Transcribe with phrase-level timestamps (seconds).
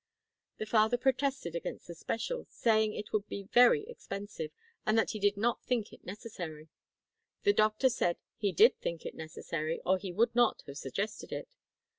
[0.57, 4.49] The father protested against the special, saying it would be very expensive
[4.83, 6.69] and that he did not think it necessary.
[7.43, 11.49] The doctor said he did think it necessary or he would not have suggested it.